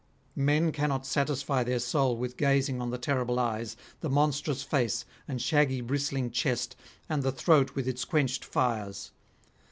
[0.35, 5.39] Men cannot satisfy their soul with gazing on the terrible eyes, the monstrous face and
[5.39, 6.75] shaggy bristling chest,
[7.07, 9.11] and the throat with its quenched fires.